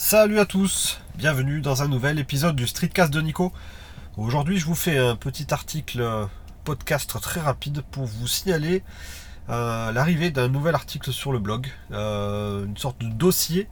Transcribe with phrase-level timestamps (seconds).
[0.00, 3.52] Salut à tous, bienvenue dans un nouvel épisode du Streetcast de Nico.
[4.16, 6.24] Aujourd'hui je vous fais un petit article euh,
[6.62, 8.84] podcast très rapide pour vous signaler
[9.48, 13.68] euh, l'arrivée d'un nouvel article sur le blog, euh, une sorte de dossier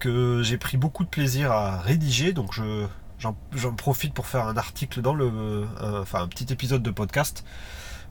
[0.00, 2.86] que j'ai pris beaucoup de plaisir à rédiger, donc je,
[3.20, 3.36] j'en,
[3.76, 7.44] profite pour faire un article dans le, enfin un petit épisode de podcast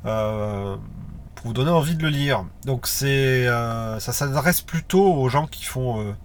[0.04, 0.80] pour
[1.44, 2.46] vous donner envie de le lire.
[2.64, 3.48] Donc c'est,
[4.00, 6.16] ça s'adresse plutôt aux gens qui font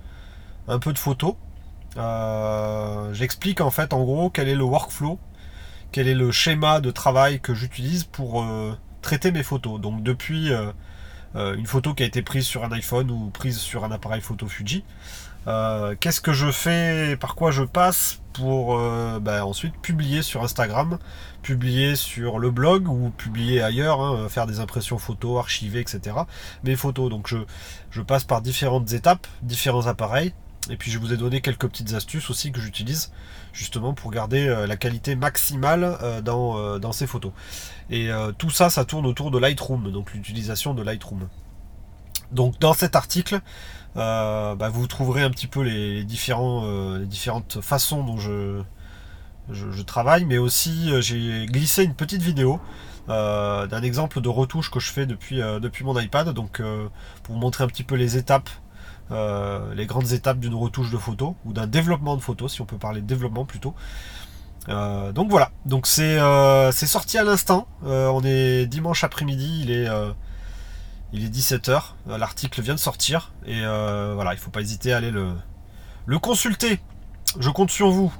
[0.69, 1.35] un peu de photos.
[1.97, 5.19] Euh, j'explique en fait en gros quel est le workflow,
[5.91, 9.81] quel est le schéma de travail que j'utilise pour euh, traiter mes photos.
[9.81, 10.73] Donc depuis euh,
[11.35, 14.47] une photo qui a été prise sur un iPhone ou prise sur un appareil photo
[14.47, 14.85] Fuji,
[16.01, 18.79] qu'est-ce que je fais, par quoi je passe pour
[19.21, 20.99] ben, ensuite publier sur Instagram,
[21.43, 26.17] publier sur le blog ou publier ailleurs, hein, faire des impressions photos, archiver, etc.
[26.65, 27.09] Mes photos.
[27.09, 27.35] Donc
[27.91, 30.35] je passe par différentes étapes, différents appareils
[30.71, 33.13] et puis je vous ai donné quelques petites astuces aussi que j'utilise
[33.53, 37.33] justement pour garder euh, la qualité maximale euh, euh, dans, ces photos.
[37.91, 41.29] Et tout ça, ça tourne autour de Lightroom, donc l'utilisation de Lightroom.
[42.33, 43.41] Donc dans cet article,
[43.95, 48.61] bah, vous trouverez un petit peu les différentes façons dont je,
[49.51, 52.61] je, travaille, mais aussi j'ai glissé une petite vidéo
[53.07, 56.61] d'un exemple de retouche que je fais depuis, depuis mon iPad, donc
[57.23, 58.51] pour vous montrer un petit peu les étapes
[59.11, 62.67] euh, les grandes étapes d'une retouche de photo ou d'un développement de photo, si on
[62.67, 63.75] peut parler de développement plutôt.
[64.69, 67.67] Euh, donc voilà, donc c'est euh, sorti à l'instant.
[67.83, 69.89] on est dimanche après-midi, il est
[71.15, 71.81] il est 17h.
[72.07, 75.33] L'article vient de sortir et voilà, il faut pas hésiter à aller le
[76.07, 76.81] le consulter.
[77.39, 78.13] Je compte sur vous.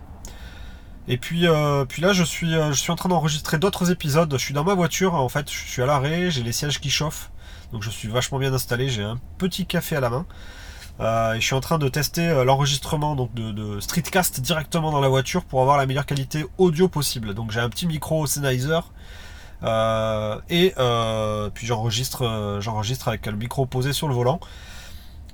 [1.11, 1.47] Et puis,
[1.89, 4.31] puis là, je suis, je suis en train d'enregistrer d'autres épisodes.
[4.31, 6.91] Je suis dans ma voiture, en fait, je suis à l'arrêt, j'ai les sièges qui
[6.91, 7.31] chauffent.
[7.73, 10.27] Donc je suis vachement bien installé, j'ai un petit café à la main.
[11.01, 15.09] Euh, je suis en train de tester euh, l'enregistrement donc de, Streetcast directement dans la
[15.09, 17.35] voiture pour avoir la meilleure qualité audio possible.
[17.35, 18.81] Donc j'ai un petit micro Sennheiser
[19.63, 20.75] euh, et
[21.55, 24.41] puis j'enregistre, j'enregistre avec le micro posé sur le volant.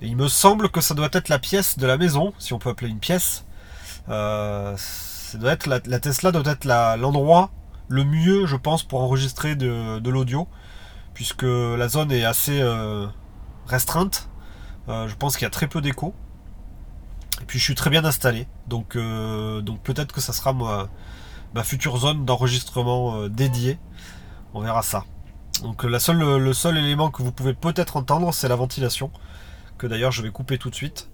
[0.02, 2.58] Et il me semble que ça doit être la pièce de la maison, si on
[2.58, 3.44] peut appeler une pièce.
[4.06, 4.74] ça
[5.34, 6.66] doit être la, Tesla doit être
[6.98, 7.50] l'endroit
[7.88, 10.46] le mieux, je pense, pour enregistrer de l'audio,
[11.14, 12.62] puisque la zone est assez
[13.66, 14.28] restreinte.
[14.88, 16.14] Euh, je pense qu'il y a très peu d'écho.
[17.42, 18.46] Et puis je suis très bien installé.
[18.68, 23.78] Donc, euh, donc peut-être que ça sera ma, future zone d'enregistrement euh, dédiée.
[24.52, 25.04] On verra ça.
[25.62, 29.10] Donc la seule, le seul élément que vous pouvez peut-être entendre, c'est la ventilation.
[29.78, 31.10] Que d'ailleurs je vais couper tout de suite.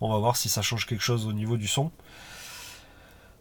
[0.00, 1.92] On va voir si ça change quelque chose au niveau du son.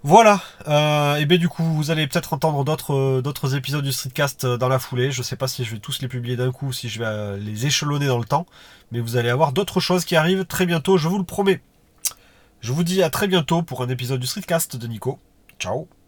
[0.03, 3.91] Voilà, euh, et bien du coup vous allez peut-être entendre d'autres euh, d'autres épisodes du
[3.91, 5.11] Streetcast euh, dans la foulée.
[5.11, 7.65] Je sais pas si je vais tous les publier d'un coup, si je vais les
[7.65, 8.45] échelonner dans le temps,
[8.91, 11.61] mais vous allez avoir d'autres choses qui arrivent très bientôt, je vous le promets.
[12.61, 15.19] Je vous dis à très bientôt pour un épisode du Streetcast de Nico.
[15.59, 15.98] Ciao